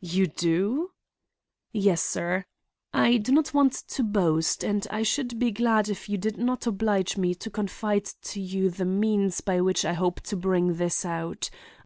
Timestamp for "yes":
1.70-2.02